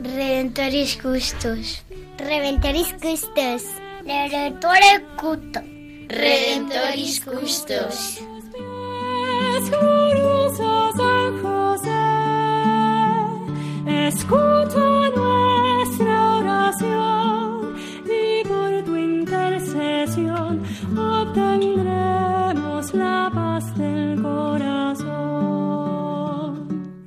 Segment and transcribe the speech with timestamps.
[0.00, 1.82] Redentoris Custos.
[2.16, 3.64] Redentoris Custos.
[4.04, 5.60] Redentore Cuto.
[6.08, 8.20] Redentoris Custos.
[13.88, 15.13] Escucha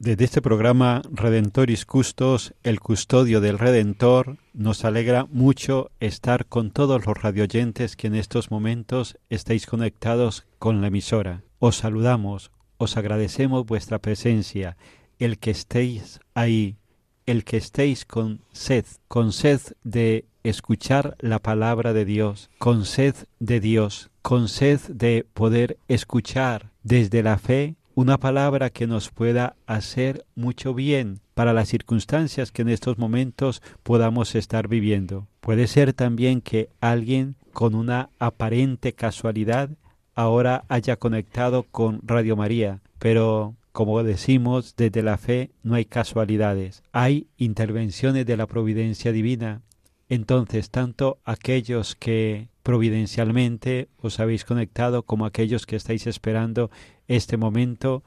[0.00, 7.04] Desde este programa Redentoris Custos, el custodio del Redentor, nos alegra mucho estar con todos
[7.04, 11.42] los radioyentes que en estos momentos estáis conectados con la emisora.
[11.58, 14.78] Os saludamos, os agradecemos vuestra presencia,
[15.18, 16.78] el que estéis ahí,
[17.26, 23.16] el que estéis con sed, con sed de escuchar la palabra de Dios, con sed
[23.38, 29.56] de Dios, con sed de poder escuchar desde la fe una palabra que nos pueda
[29.66, 35.28] hacer mucho bien para las circunstancias que en estos momentos podamos estar viviendo.
[35.42, 39.68] Puede ser también que alguien con una aparente casualidad
[40.14, 46.82] ahora haya conectado con Radio María, pero como decimos, desde la fe no hay casualidades,
[46.92, 49.60] hay intervenciones de la providencia divina.
[50.08, 56.70] Entonces, tanto aquellos que providencialmente os habéis conectado como aquellos que estáis esperando
[57.08, 58.02] este momento,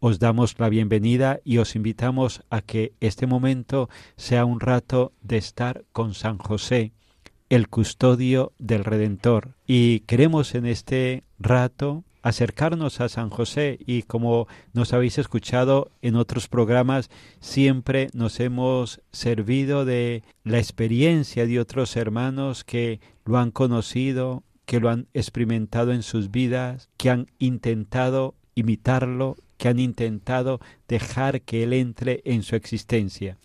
[0.00, 5.38] os damos la bienvenida y os invitamos a que este momento sea un rato de
[5.38, 6.92] estar con San José,
[7.48, 9.54] el custodio del Redentor.
[9.66, 16.16] Y queremos en este rato acercarnos a San José y como nos habéis escuchado en
[16.16, 23.50] otros programas, siempre nos hemos servido de la experiencia de otros hermanos que lo han
[23.50, 30.60] conocido, que lo han experimentado en sus vidas, que han intentado imitarlo, que han intentado
[30.88, 33.38] dejar que Él entre en su existencia.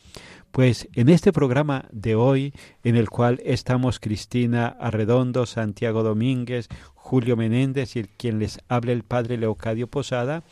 [0.54, 6.68] Pues en este programa de hoy, en el cual estamos Cristina Arredondo, Santiago Domínguez,
[7.04, 10.44] Julio Menéndez y quien les habla el Padre Leocadio Posada,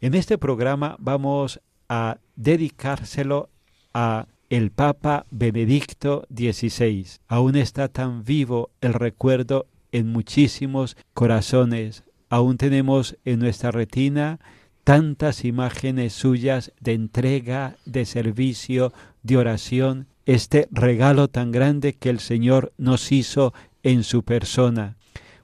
[0.00, 3.50] en este programa vamos a dedicárselo
[3.92, 7.06] a el Papa Benedicto XVI.
[7.26, 12.04] Aún está tan vivo el recuerdo en muchísimos corazones.
[12.28, 14.38] Aún tenemos en nuestra retina
[14.84, 18.92] tantas imágenes suyas de entrega, de servicio,
[19.24, 23.52] de oración, este regalo tan grande que el Señor nos hizo
[23.82, 24.96] en su persona.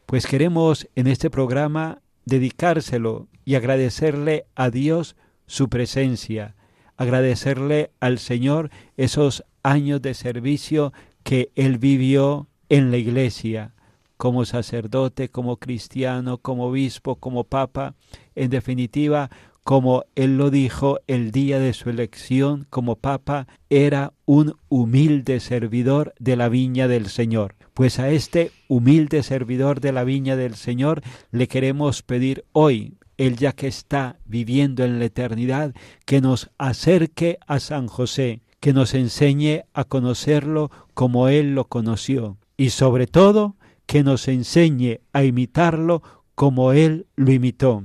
[0.07, 5.17] Pues queremos en este programa dedicárselo y agradecerle a Dios
[5.49, 6.55] su presencia,
[6.97, 10.93] agradecerle al Señor esos años de servicio
[11.25, 13.75] que Él vivió en la iglesia,
[14.17, 17.97] como sacerdote, como cristiano, como obispo, como papa,
[18.37, 19.29] en definitiva,
[19.67, 26.15] como él lo dijo el día de su elección como papa, era un humilde servidor
[26.21, 27.57] de la viña del Señor.
[27.75, 31.03] Pues a este humilde servidor de la viña del Señor
[31.33, 35.75] le queremos pedir hoy, él ya que está viviendo en la eternidad,
[36.05, 42.37] que nos acerque a San José, que nos enseñe a conocerlo como él lo conoció
[42.57, 43.57] y sobre todo
[43.87, 46.05] que nos enseñe a imitarlo
[46.37, 47.83] como él lo imitó.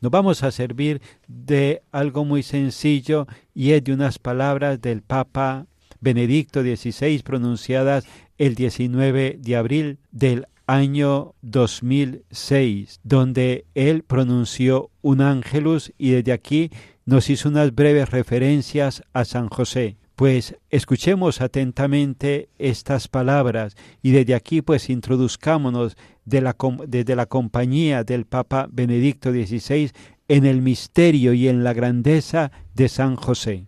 [0.00, 5.66] Nos vamos a servir de algo muy sencillo y es de unas palabras del Papa
[6.00, 8.06] Benedicto XVI pronunciadas
[8.38, 16.70] el 19 de abril del año 2006, donde él pronunció un ángelus y desde aquí
[17.04, 19.98] nos hizo unas breves referencias a San José.
[20.20, 25.96] Pues escuchemos atentamente estas palabras y desde aquí pues introduzcámonos
[26.26, 26.54] de
[26.88, 29.92] desde la compañía del Papa Benedicto XVI
[30.28, 33.64] en el misterio y en la grandeza de San José.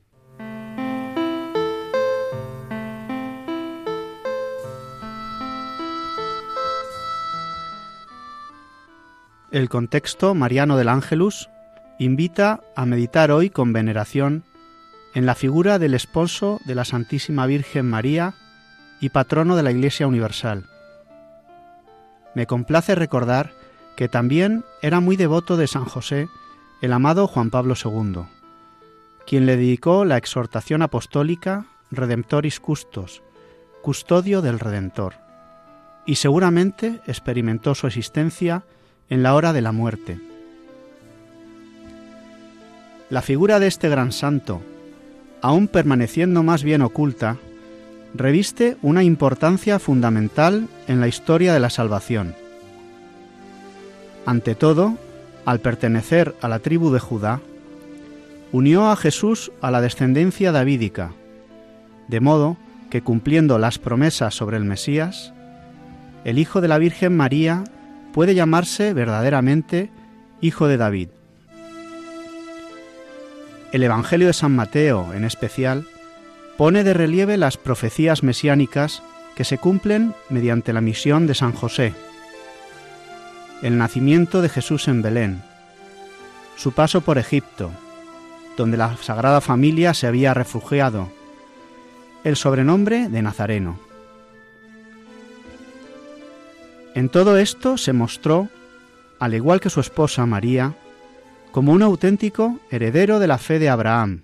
[9.50, 11.48] El contexto mariano del Ángelus
[11.98, 14.44] invita a meditar hoy con veneración
[15.14, 18.34] en la figura del esposo de la Santísima Virgen María
[19.00, 20.64] y patrono de la Iglesia Universal.
[22.34, 23.52] Me complace recordar
[23.96, 26.28] que también era muy devoto de San José
[26.80, 28.22] el amado Juan Pablo II,
[29.26, 33.22] quien le dedicó la exhortación apostólica Redemptoris Custos,
[33.82, 35.14] custodio del Redentor,
[36.06, 38.64] y seguramente experimentó su existencia
[39.10, 40.18] en la hora de la muerte.
[43.10, 44.62] La figura de este gran santo,
[45.42, 47.36] aún permaneciendo más bien oculta,
[48.14, 52.34] reviste una importancia fundamental en la historia de la salvación.
[54.24, 54.96] Ante todo,
[55.44, 57.40] al pertenecer a la tribu de Judá,
[58.52, 61.12] unió a Jesús a la descendencia davídica,
[62.06, 62.56] de modo
[62.90, 65.32] que cumpliendo las promesas sobre el Mesías,
[66.24, 67.64] el Hijo de la Virgen María
[68.12, 69.90] puede llamarse verdaderamente
[70.40, 71.08] Hijo de David.
[73.72, 75.86] El Evangelio de San Mateo, en especial,
[76.58, 79.02] pone de relieve las profecías mesiánicas
[79.34, 81.94] que se cumplen mediante la misión de San José,
[83.62, 85.42] el nacimiento de Jesús en Belén,
[86.54, 87.70] su paso por Egipto,
[88.58, 91.08] donde la Sagrada Familia se había refugiado,
[92.24, 93.80] el sobrenombre de Nazareno.
[96.94, 98.50] En todo esto se mostró,
[99.18, 100.74] al igual que su esposa María,
[101.52, 104.22] como un auténtico heredero de la fe de Abraham.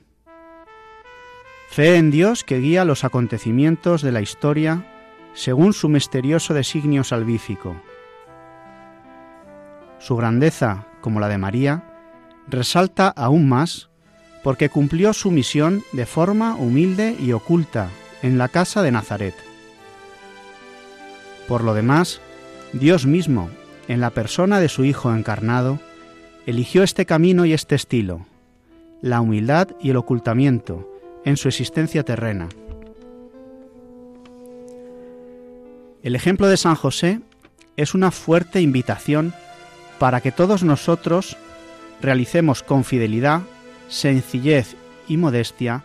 [1.69, 4.87] Fe en Dios que guía los acontecimientos de la historia
[5.35, 7.77] según su misterioso designio salvífico.
[9.99, 11.85] Su grandeza, como la de María,
[12.49, 13.91] resalta aún más
[14.43, 17.91] porque cumplió su misión de forma humilde y oculta
[18.23, 19.35] en la casa de Nazaret.
[21.47, 22.21] Por lo demás,
[22.73, 23.51] Dios mismo,
[23.87, 25.79] en la persona de su Hijo encarnado,
[26.49, 28.25] eligió este camino y este estilo,
[29.03, 30.91] la humildad y el ocultamiento,
[31.27, 32.49] en su existencia terrena.
[36.03, 37.21] El ejemplo de San José
[37.77, 39.35] es una fuerte invitación
[39.99, 41.37] para que todos nosotros
[42.01, 43.43] realicemos con fidelidad,
[43.91, 44.75] sencillez
[45.07, 45.85] y modestia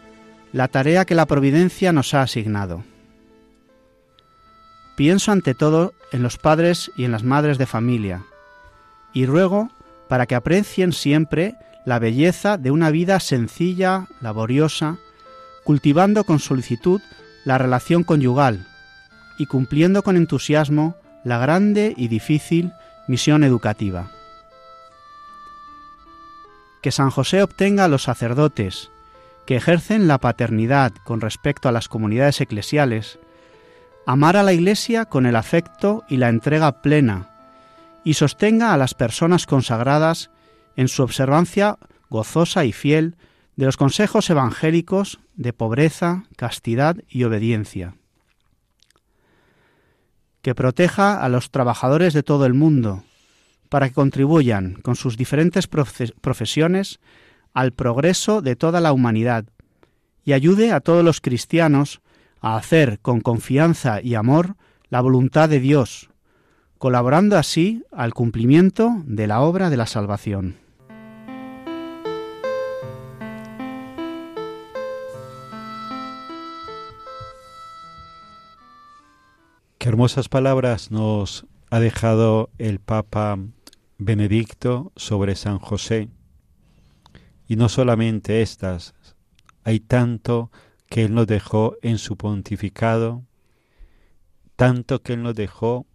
[0.54, 2.86] la tarea que la providencia nos ha asignado.
[4.96, 8.24] Pienso ante todo en los padres y en las madres de familia,
[9.12, 9.70] y ruego
[10.08, 11.56] para que aprecien siempre
[11.86, 14.98] la belleza de una vida sencilla, laboriosa,
[15.64, 17.02] cultivando con solicitud
[17.46, 18.68] la relación conyugal
[19.38, 22.72] y cumpliendo con entusiasmo la grande y difícil
[23.08, 24.12] misión educativa.
[26.82, 28.92] Que San José obtenga a los sacerdotes
[29.46, 33.20] que ejercen la paternidad con respecto a las comunidades eclesiales,
[34.06, 37.30] amar a la Iglesia con el afecto y la entrega plena,
[38.04, 40.30] y sostenga a las personas consagradas
[40.76, 41.78] en su observancia
[42.10, 43.16] gozosa y fiel
[43.56, 47.96] de los consejos evangélicos de pobreza, castidad y obediencia.
[50.42, 53.04] Que proteja a los trabajadores de todo el mundo,
[53.70, 57.00] para que contribuyan con sus diferentes profesiones
[57.54, 59.46] al progreso de toda la humanidad
[60.24, 62.02] y ayude a todos los cristianos
[62.42, 64.56] a hacer con confianza y amor
[64.90, 66.10] la voluntad de Dios,
[66.84, 70.58] colaborando así al cumplimiento de la obra de la salvación.
[79.78, 83.40] Qué hermosas palabras nos ha dejado el Papa
[83.98, 86.10] Benedicto sobre San José.
[87.48, 88.94] Y no solamente estas,
[89.64, 90.52] hay tanto
[90.90, 93.24] que Él nos dejó en su pontificado,
[94.58, 95.88] tanto que Él nos dejó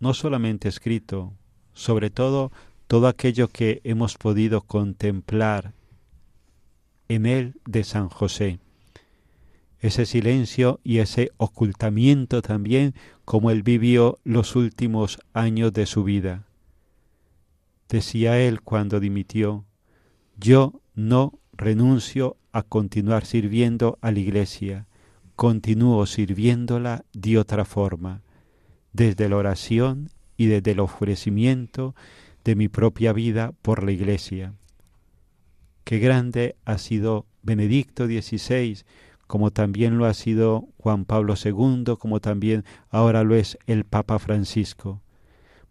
[0.00, 1.32] no solamente escrito,
[1.72, 2.52] sobre todo
[2.86, 5.72] todo aquello que hemos podido contemplar
[7.08, 8.60] en él de San José.
[9.80, 16.46] Ese silencio y ese ocultamiento también como él vivió los últimos años de su vida.
[17.88, 19.64] Decía él cuando dimitió,
[20.38, 24.86] yo no renuncio a continuar sirviendo a la Iglesia,
[25.34, 28.22] continúo sirviéndola de otra forma
[28.96, 31.94] desde la oración y desde el ofrecimiento
[32.44, 34.54] de mi propia vida por la Iglesia.
[35.84, 38.84] Qué grande ha sido Benedicto XVI
[39.26, 44.18] como también lo ha sido Juan Pablo II, como también ahora lo es el Papa
[44.18, 45.02] Francisco.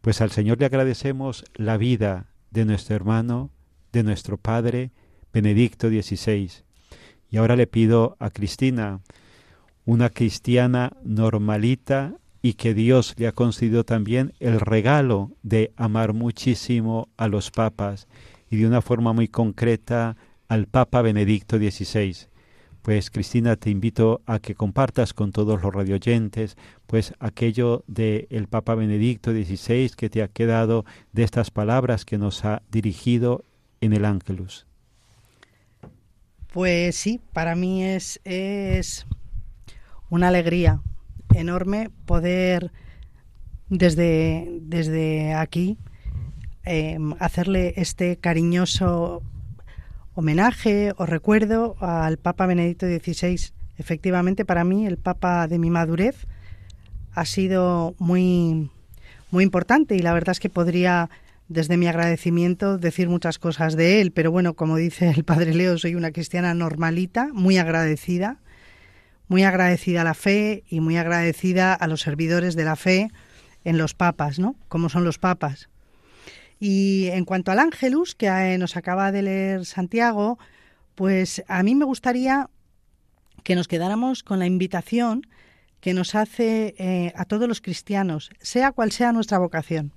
[0.02, 3.50] Pues al Señor le agradecemos la vida de nuestro hermano,
[3.94, 4.92] de nuestro Padre,
[5.34, 6.52] Benedicto XVI.
[7.30, 9.00] Y ahora le pido a Cristina,
[9.86, 17.10] una cristiana normalita y que Dios le ha concedido también el regalo de amar muchísimo
[17.18, 18.08] a los papas
[18.52, 20.16] y de una forma muy concreta
[20.48, 22.28] al Papa Benedicto XVI.
[22.84, 28.48] Pues Cristina, te invito a que compartas con todos los radioyentes pues aquello del el
[28.48, 33.44] Papa Benedicto XVI que te ha quedado de estas palabras que nos ha dirigido
[33.82, 34.68] en el Ángelus.
[36.54, 39.08] Pues sí, para mí es, es
[40.12, 40.84] una alegría
[41.40, 42.72] enorme poder
[43.70, 45.78] desde, desde aquí
[46.66, 49.22] eh, hacerle este cariñoso
[50.16, 53.52] homenaje o recuerdo al Papa Benedicto XVI.
[53.78, 56.26] Efectivamente, para mí, el Papa de mi madurez
[57.14, 58.72] ha sido muy,
[59.32, 61.10] muy importante y la verdad es que podría,
[61.50, 65.78] desde mi agradecimiento, decir muchas cosas de él, pero bueno, como dice el Padre Leo,
[65.78, 68.40] soy una cristiana normalita, muy agradecida,
[69.28, 73.10] muy agradecida a la fe y muy agradecida a los servidores de la fe
[73.64, 74.56] en los papas, ¿no?
[74.68, 75.70] Como son los papas.
[76.60, 80.38] Y en cuanto al Ángelus, que eh, nos acaba de leer Santiago,
[80.96, 82.50] pues a mí me gustaría
[83.44, 85.28] que nos quedáramos con la invitación
[85.82, 89.92] que nos hace eh, a todos los cristianos, sea cual sea nuestra vocación,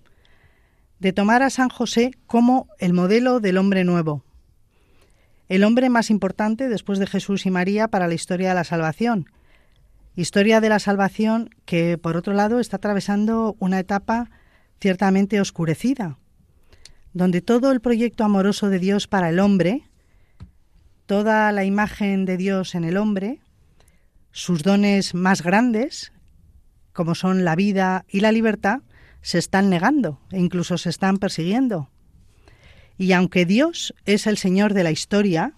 [0.99, 4.23] de tomar a San José como el modelo del hombre nuevo,
[5.49, 9.31] el hombre más importante después de Jesús y María para la historia de la salvación.
[10.15, 14.31] Historia de la salvación que, por otro lado, está atravesando una etapa
[14.81, 16.19] ciertamente oscurecida,
[17.13, 19.89] donde todo el proyecto amoroso de Dios para el hombre,
[21.07, 23.41] toda la imagen de Dios en el hombre,
[24.33, 26.13] sus dones más grandes,
[26.93, 28.81] como son la vida y la libertad,
[29.23, 31.89] se están negando e incluso se están persiguiendo.
[32.99, 35.55] Y aunque Dios es el Señor de la historia,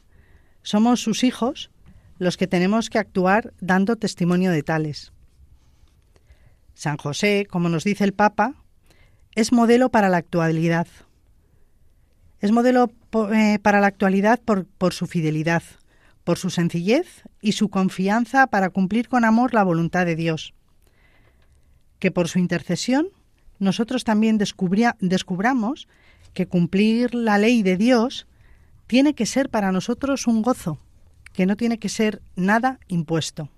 [0.63, 1.71] somos sus hijos
[2.19, 5.13] los que tenemos que actuar dando testimonio de tales.
[6.75, 8.55] San José, como nos dice el Papa,
[9.35, 10.87] es modelo para la actualidad.
[12.41, 12.93] Es modelo
[13.33, 15.63] eh, para la actualidad por, por su fidelidad,
[16.25, 20.53] por su sencillez y su confianza para cumplir con amor la voluntad de Dios.
[21.99, 23.09] Que por su intercesión
[23.59, 25.89] nosotros también descubramos
[26.35, 28.27] que cumplir la ley de Dios
[28.87, 30.79] tiene que ser para nosotros un gozo,
[31.33, 33.49] que no tiene que ser nada impuesto.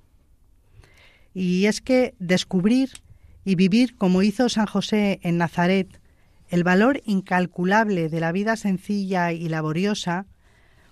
[1.35, 2.91] Y es que descubrir
[3.45, 6.01] y vivir como hizo San José en Nazaret,
[6.49, 10.27] el valor incalculable de la vida sencilla y laboriosa,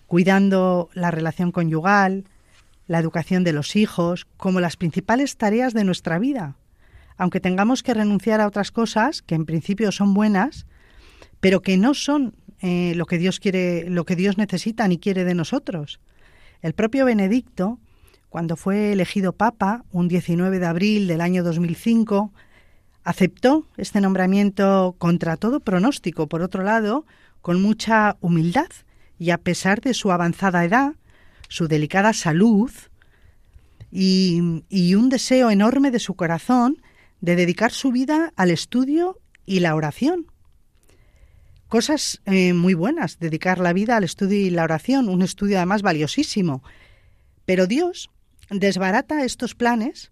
[0.07, 2.25] cuidando la relación conyugal,
[2.87, 6.57] la educación de los hijos, como las principales tareas de nuestra vida,
[7.17, 10.67] aunque tengamos que renunciar a otras cosas que en principio son buenas,
[11.41, 15.25] pero que no son eh, lo que Dios quiere, lo que Dios necesita ni quiere
[15.25, 16.01] de nosotros.
[16.63, 17.79] El propio Benedicto,
[18.29, 22.33] cuando fue elegido Papa, un 19 de abril del año 2005,
[23.03, 27.07] Aceptó este nombramiento contra todo pronóstico, por otro lado,
[27.41, 28.69] con mucha humildad
[29.19, 30.95] y a pesar de su avanzada edad,
[31.49, 32.71] su delicada salud
[33.91, 36.83] y, un deseo enorme de su corazón
[37.21, 40.30] de dedicar su vida al estudio y la oración.
[41.71, 45.83] Cosas eh, muy buenas, dedicar la vida al estudio y la oración, un estudio además
[45.83, 46.65] valiosísimo.
[47.45, 48.11] Pero Dios
[48.51, 50.11] desbarata estos planes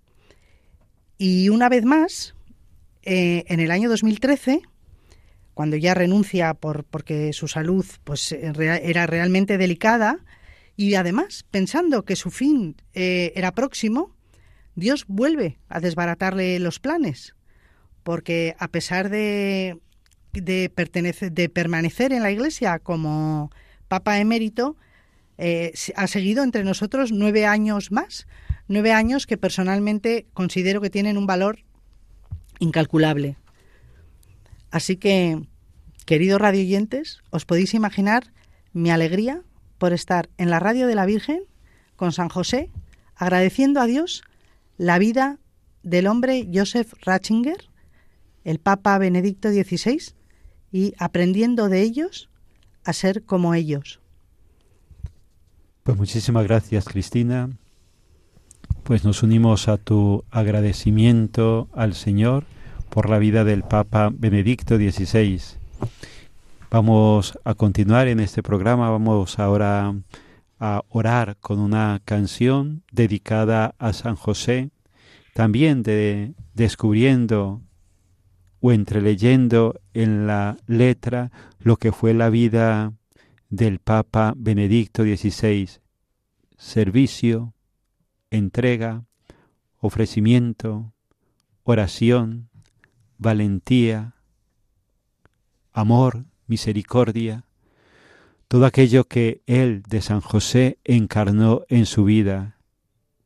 [1.19, 2.37] y una vez más
[3.03, 4.63] eh, en el año 2013,
[5.53, 10.25] cuando ya renuncia por, porque su salud pues, era realmente delicada,
[10.77, 14.15] y además, pensando que su fin eh, era próximo,
[14.77, 17.35] Dios vuelve a desbaratarle los planes,
[18.05, 19.81] porque a pesar de,
[20.41, 20.71] de,
[21.33, 23.51] de permanecer en la Iglesia como
[23.89, 24.77] Papa emérito,
[25.39, 28.27] eh, ha seguido entre nosotros nueve años más,
[28.67, 31.61] nueve años que personalmente considero que tienen un valor
[32.59, 33.37] incalculable.
[34.71, 35.47] Así que,
[36.05, 38.33] queridos radioyentes, os podéis imaginar
[38.73, 39.43] mi alegría
[39.79, 41.45] por estar en la radio de la Virgen
[41.97, 42.71] con San José,
[43.15, 44.23] agradeciendo a Dios
[44.77, 45.39] la vida
[45.83, 47.71] del hombre Joseph Ratzinger,
[48.45, 50.15] el Papa Benedicto XVI,
[50.73, 52.29] y aprendiendo de ellos
[52.85, 54.01] a ser como ellos.
[55.83, 57.51] Pues muchísimas gracias, Cristina
[58.89, 62.45] pues nos unimos a tu agradecimiento al Señor
[62.89, 65.43] por la vida del Papa Benedicto XVI.
[66.71, 69.95] Vamos a continuar en este programa, vamos ahora
[70.59, 74.71] a orar con una canción dedicada a San José,
[75.35, 77.61] también de, descubriendo
[78.61, 82.93] o entreleyendo en la letra lo que fue la vida
[83.49, 85.69] del Papa Benedicto XVI,
[86.57, 87.55] servicio,
[88.31, 89.05] entrega,
[89.81, 90.93] ofrecimiento,
[91.63, 92.49] oración,
[93.17, 94.15] valentía,
[95.73, 97.45] amor, misericordia,
[98.49, 102.59] todo aquello que Él de San José encarnó en su vida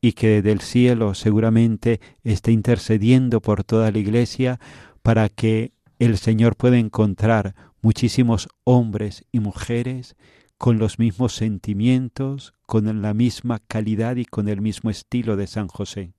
[0.01, 4.59] y que del cielo seguramente está intercediendo por toda la Iglesia
[5.03, 10.17] para que el Señor pueda encontrar muchísimos hombres y mujeres
[10.59, 15.69] con los mismos sentimientos, con la misma calidad y con el mismo estilo de San
[15.69, 16.13] José.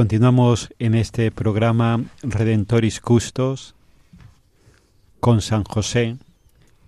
[0.00, 3.74] Continuamos en este programa Redentoris Custos
[5.20, 6.16] con San José,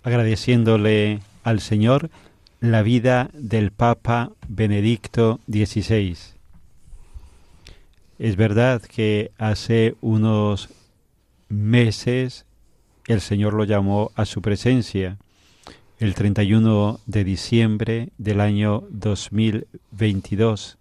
[0.01, 2.09] agradeciéndole al Señor
[2.59, 6.17] la vida del Papa Benedicto XVI.
[8.17, 10.69] Es verdad que hace unos
[11.49, 12.47] meses
[13.05, 15.19] el Señor lo llamó a su presencia,
[15.99, 20.79] el 31 de diciembre del año 2022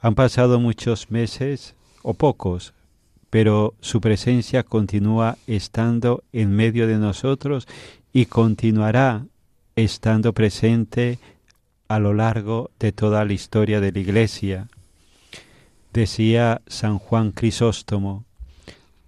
[0.00, 2.74] han pasado muchos meses o pocos,
[3.30, 7.66] pero su presencia continúa estando en medio de nosotros
[8.12, 9.26] y continuará
[9.76, 11.18] estando presente
[11.88, 14.68] a lo largo de toda la historia de la Iglesia.
[15.92, 18.24] Decía San Juan Crisóstomo,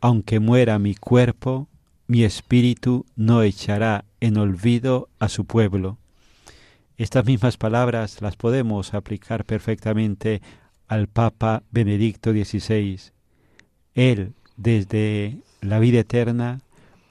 [0.00, 1.68] aunque muera mi cuerpo,
[2.06, 5.98] mi espíritu no echará en olvido a su pueblo.
[6.96, 10.42] Estas mismas palabras las podemos aplicar perfectamente
[10.90, 13.12] al Papa Benedicto XVI.
[13.94, 16.62] Él, desde la vida eterna,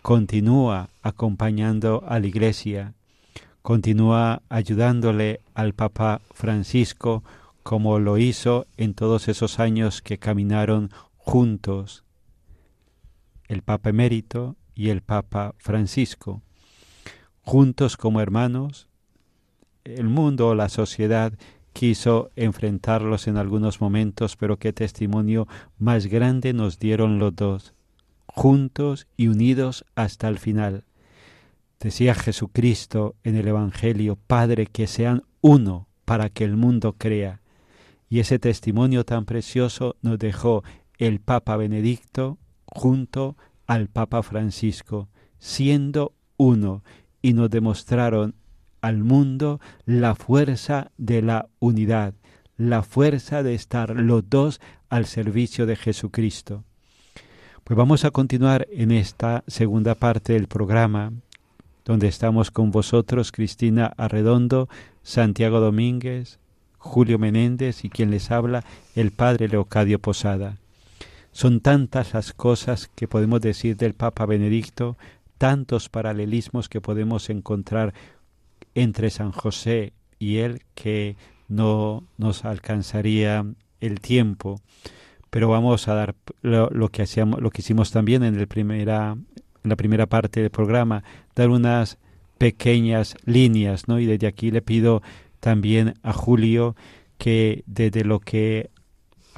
[0.02, 2.94] continúa acompañando a la Iglesia,
[3.62, 7.24] continúa ayudándole al Papa Francisco
[7.64, 12.04] como lo hizo en todos esos años que caminaron juntos
[13.48, 16.42] el Papa Emérito y el Papa Francisco.
[17.44, 18.90] Juntos como hermanos,
[19.86, 21.32] el mundo, la sociedad
[21.80, 27.74] quiso enfrentarlos en algunos momentos, pero qué testimonio más grande nos dieron los dos,
[28.26, 30.84] juntos y unidos hasta el final.
[31.80, 37.40] Decía Jesucristo en el Evangelio, Padre, que sean uno para que el mundo crea.
[38.10, 40.66] Y ese testimonio tan precioso nos dejó
[40.98, 43.38] el Papa Benedicto junto
[43.68, 46.84] al Papa Francisco, siendo uno,
[47.22, 48.36] y nos demostraron
[48.82, 52.14] al mundo la fuerza de la unidad,
[52.58, 56.64] la fuerza de estar los dos al servicio de Jesucristo.
[57.64, 61.14] Pues vamos a continuar en esta segunda parte del programa,
[61.86, 64.70] donde estamos con vosotros, Cristina Arredondo,
[65.04, 66.40] Santiago Domínguez,
[66.78, 68.64] Julio Menéndez y quien les habla,
[68.96, 70.58] el Padre Leocadio Posada.
[71.32, 74.98] Son tantas las cosas que podemos decir del Papa Benedicto,
[75.38, 77.94] tantos paralelismos que podemos encontrar
[78.82, 81.16] entre San José y él que
[81.48, 83.46] no nos alcanzaría
[83.80, 84.62] el tiempo,
[85.30, 89.16] pero vamos a dar lo, que hacíamos, lo que hicimos también en, el primera,
[89.64, 91.04] en la primera parte del programa,
[91.36, 91.98] dar unas
[92.38, 94.00] pequeñas líneas, ¿no?
[94.00, 95.02] Y desde aquí le pido
[95.40, 96.76] también a Julio
[97.18, 98.70] que desde lo que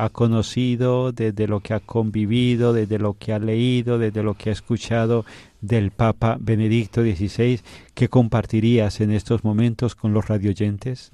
[0.01, 4.49] ha conocido, desde lo que ha convivido, desde lo que ha leído, desde lo que
[4.49, 5.25] ha escuchado
[5.61, 7.59] del Papa Benedicto XVI,
[7.93, 11.11] ¿qué compartirías en estos momentos con los radioyentes?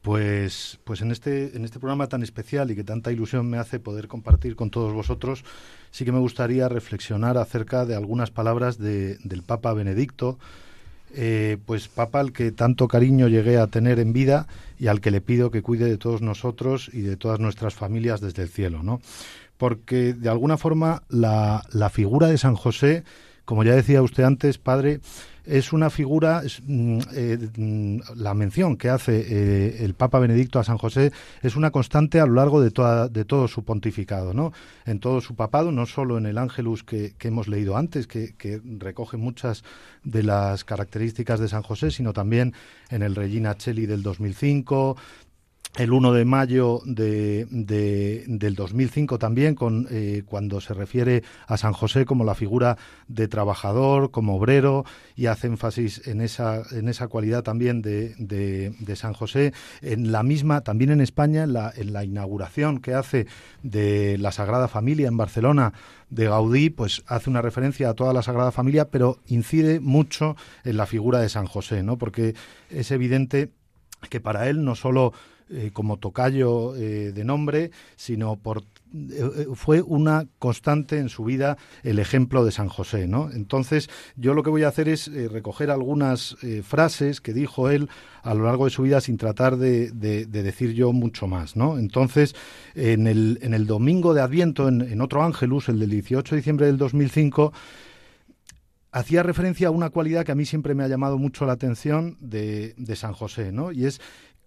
[0.00, 3.78] Pues, pues en este, en este programa tan especial y que tanta ilusión me hace
[3.80, 5.44] poder compartir con todos vosotros,
[5.90, 10.38] sí que me gustaría reflexionar acerca de algunas palabras de, del Papa Benedicto,
[11.14, 14.46] eh, pues Papa al que tanto cariño llegué a tener en vida
[14.78, 18.20] y al que le pido que cuide de todos nosotros y de todas nuestras familias
[18.20, 19.00] desde el cielo, ¿no?
[19.56, 23.04] Porque de alguna forma la, la figura de San José,
[23.44, 25.00] como ya decía usted antes, padre,
[25.44, 30.64] es una figura, mm, eh, mm, la mención que hace eh, el Papa Benedicto a
[30.64, 34.52] San José es una constante a lo largo de, todo su pontificado, ¿no?
[34.86, 38.60] En todo su papado, no solo en el Ángelus que, hemos leído antes, que, que,
[38.78, 39.64] recoge muchas
[40.04, 42.54] de las características de San José, sino también
[42.90, 44.96] en el Regina Cheli del 2005,
[45.78, 47.46] el 1 de mayo de,
[48.26, 53.28] del 2005 también, con, eh, cuando se refiere a San José como la figura de
[53.28, 59.12] trabajador, como obrero, y hace énfasis en esa, en esa cualidad también de, de, San
[59.12, 59.52] José.
[59.80, 63.26] En la misma, también en España, en la, en la inauguración que hace
[63.62, 65.72] de la Sagrada Familia en Barcelona,
[66.10, 70.76] de Gaudí, pues hace una referencia a toda la Sagrada Familia, pero incide mucho en
[70.76, 71.96] la figura de San José, ¿no?
[71.96, 72.34] Porque
[72.68, 73.52] es evidente
[74.08, 75.12] que para él no solo
[75.52, 78.62] eh, como tocayo eh, de nombre, sino por
[78.94, 83.30] eh, fue una constante en su vida el ejemplo de San José, ¿no?
[83.32, 87.88] Entonces, yo lo que voy a hacer es recoger algunas frases que dijo él
[88.22, 91.78] a lo largo de su vida sin tratar de, decir yo mucho más, ¿no?
[91.78, 92.36] Entonces,
[92.76, 96.66] en el, en el domingo de Adviento, en, otro Ángelus, el del 18 de diciembre
[96.66, 97.52] del 2005,
[98.92, 102.16] hacía referencia a una cualidad que a mí siempre me ha llamado mucho la atención
[102.20, 103.72] de, de San José, ¿no?
[103.72, 104.00] Y es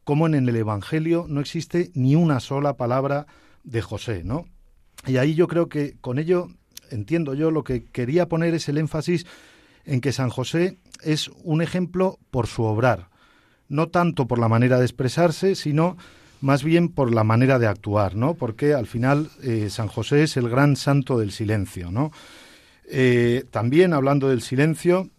[0.03, 3.27] como en el Evangelio no existe ni una sola palabra
[3.63, 4.45] de José, ¿no?
[5.05, 6.47] Y ahí yo creo que con ello
[6.89, 9.25] entiendo yo lo que quería poner es el énfasis
[9.85, 13.09] en que San José es un ejemplo por su obrar,
[13.67, 15.97] no tanto por la manera de expresarse, sino
[16.39, 18.33] más bien por la manera de actuar, ¿no?
[18.33, 22.11] Porque al final eh, San José es el gran santo del silencio, ¿no?
[22.85, 25.09] Eh, también hablando del silencio,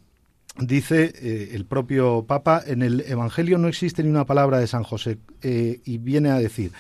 [0.56, 4.84] dice eh, el propio Papa, en el Evangelio no existe ni una palabra de San
[4.84, 6.72] José eh, y viene a decir,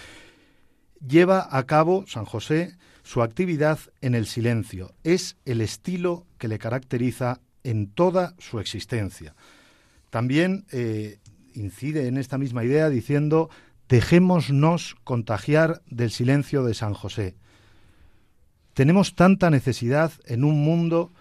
[1.06, 4.92] lleva a cabo San José su actividad en el silencio.
[5.04, 9.34] Es el estilo que le caracteriza en toda su existencia.
[10.10, 11.18] También eh,
[11.54, 13.50] incide en esta misma idea diciendo,
[13.88, 17.34] dejémonos contagiar del silencio de San José.
[18.74, 21.12] Tenemos tanta necesidad en un mundo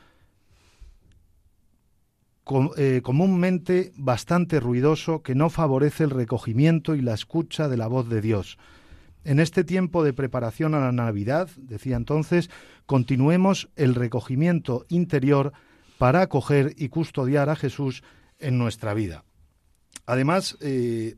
[2.78, 8.10] eh, comúnmente bastante ruidoso que no favorece el recogimiento y la escucha de la voz
[8.10, 8.58] de Dios.
[9.24, 12.50] En este tiempo de preparación a la Navidad, decía entonces,
[12.86, 15.54] continuemos el recogimiento interior
[15.98, 18.04] para acoger y custodiar a Jesús
[18.40, 19.24] en nuestra vida.
[20.06, 21.16] Además, eh,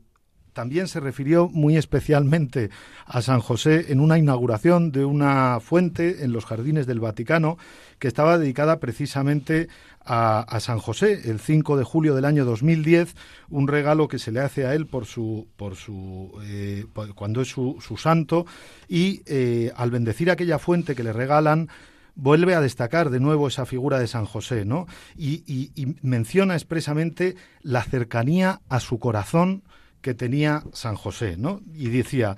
[0.56, 2.70] también se refirió muy especialmente
[3.04, 7.58] a San José en una inauguración de una fuente en los jardines del Vaticano
[7.98, 9.68] que estaba dedicada precisamente
[10.02, 13.16] a, San José el 5 de julio del año 2010,
[13.50, 17.48] un regalo que se le hace a él por su, por su, eh, cuando es
[17.48, 18.46] su, santo
[18.88, 21.68] y eh, al bendecir aquella fuente que le regalan,
[22.14, 24.86] vuelve a destacar de nuevo esa figura de San José, ¿no?
[25.18, 29.64] Y, y, menciona expresamente la cercanía a su corazón
[30.06, 31.60] que tenía San José, ¿no?
[31.74, 32.36] Y decía,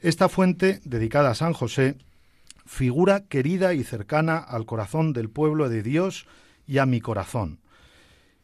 [0.00, 1.98] esta fuente dedicada a San José,
[2.64, 6.26] figura querida y cercana al corazón del pueblo de Dios,
[6.66, 7.60] y a mi corazón.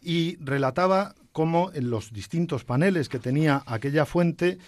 [0.00, 4.58] Y relataba cómo en los distintos paneles que tenía aquella fuente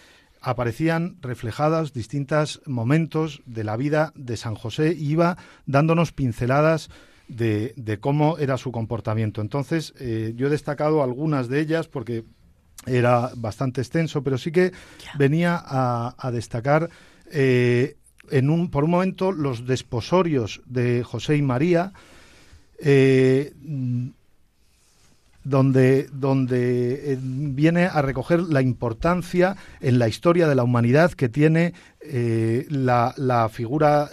[0.41, 6.91] aparecían reflejadas distintos momentos de la vida de San José y iba dándonos pinceladas
[7.29, 9.41] de, cómo era su comportamiento.
[9.41, 12.25] Entonces, eh, yo he destacado algunas de ellas porque
[12.87, 14.73] era bastante extenso, pero sí que
[15.17, 16.91] venía a, destacar
[17.31, 17.97] eh,
[18.31, 21.93] en un, por un momento los desposorios de José y María,
[22.79, 23.53] eh,
[25.45, 31.29] donde, donde eh, viene a recoger la importancia en la historia de la humanidad que
[31.29, 34.11] tiene eh, la, figura,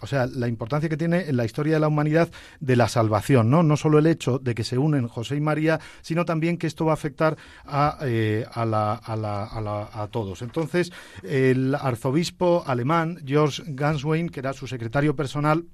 [0.00, 2.28] o sea, la importancia que tiene en la historia de la humanidad
[2.60, 3.62] de la salvación, ¿no?
[3.62, 6.84] No solo el hecho de que se unen José y María, sino también que esto
[6.84, 10.42] va a afectar a, a, la, a, la, a, todos.
[10.42, 15.64] Entonces, el arzobispo alemán, George Ganswein, que era su secretario personal,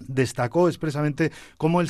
[0.00, 1.88] destacó expresamente cómo el,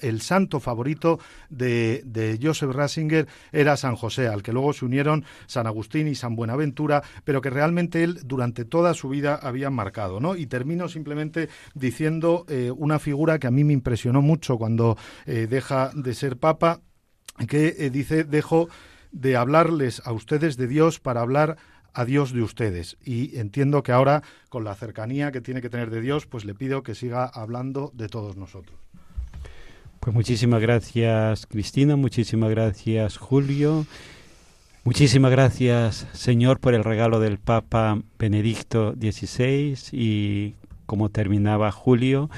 [0.00, 5.24] el, santo favorito de, de, Joseph Ratzinger era San José, al que luego se unieron
[5.46, 10.20] San Agustín y San Buenaventura, pero que realmente él durante toda su vida había marcado.
[10.20, 10.36] ¿no?
[10.36, 15.46] Y termino simplemente diciendo eh, una figura que a mí me impresionó mucho cuando eh,
[15.48, 16.80] deja de ser papa,
[17.46, 18.68] que eh, dice, dejo
[19.12, 21.56] de hablarles a ustedes de Dios para hablar
[21.94, 22.96] a Dios de ustedes.
[23.04, 26.54] Y entiendo que ahora, con la cercanía que tiene que tener de Dios, pues le
[26.54, 28.78] pido que siga hablando de todos nosotros.
[30.00, 33.84] Pues muchísimas gracias, Cristina, muchísimas gracias, Julio.
[34.84, 40.54] Muchísimas gracias, Señor, por el regalo del Papa Benedicto XVI y
[40.86, 42.30] como terminaba Julio,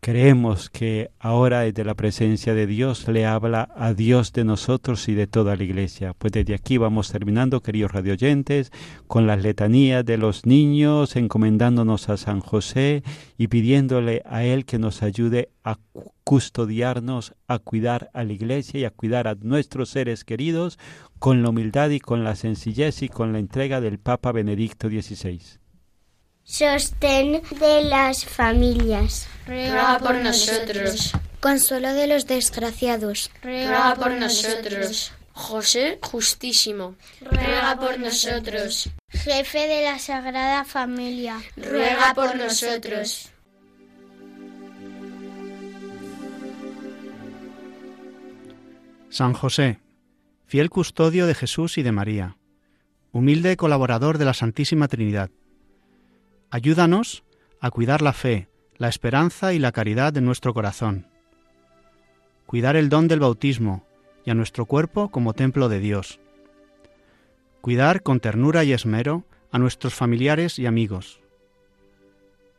[0.00, 5.14] Creemos que ahora desde la presencia de Dios le habla a Dios de nosotros y
[5.14, 6.14] de toda la iglesia.
[6.16, 8.70] Pues desde aquí vamos terminando, queridos radioyentes,
[9.08, 13.02] con las letanías de los niños, encomendándonos a San José
[13.36, 15.78] y pidiéndole a Él que nos ayude a
[16.22, 20.78] custodiarnos, a cuidar a la iglesia y a cuidar a nuestros seres queridos
[21.18, 25.58] con la humildad y con la sencillez y con la entrega del Papa Benedicto XVI.
[26.48, 29.28] Sostén de las familias.
[29.46, 31.12] Ruega por nosotros.
[31.40, 33.30] Consuelo de los desgraciados.
[33.42, 35.12] Ruega por nosotros.
[35.32, 36.96] José Justísimo.
[37.20, 38.88] Ruega por nosotros.
[39.10, 41.38] Jefe de la Sagrada Familia.
[41.54, 43.28] Ruega por nosotros.
[49.10, 49.80] San José,
[50.46, 52.38] fiel custodio de Jesús y de María,
[53.12, 55.30] humilde colaborador de la Santísima Trinidad
[56.50, 57.24] Ayúdanos
[57.60, 61.06] a cuidar la fe, la esperanza y la caridad de nuestro corazón.
[62.46, 63.84] Cuidar el don del bautismo
[64.24, 66.20] y a nuestro cuerpo como templo de Dios.
[67.60, 71.20] Cuidar con ternura y esmero a nuestros familiares y amigos.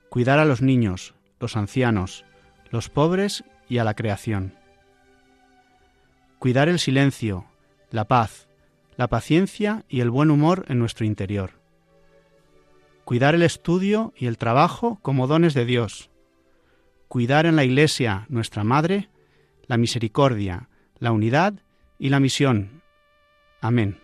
[0.10, 2.26] Cuidar a los niños, los ancianos,
[2.70, 4.54] los pobres y a la creación.
[6.38, 7.46] Cuidar el silencio,
[7.90, 8.48] la paz,
[8.98, 11.59] la paciencia y el buen humor en nuestro interior
[13.10, 16.12] cuidar el estudio y el trabajo como dones de Dios,
[17.08, 19.10] cuidar en la Iglesia, nuestra Madre,
[19.66, 20.70] la misericordia,
[21.00, 21.56] la unidad
[21.98, 22.84] y la misión.
[23.62, 23.98] Amén.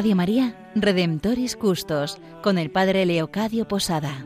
[0.00, 4.24] Radio María, Redemptoris Custos, con el Padre Leocadio Posada.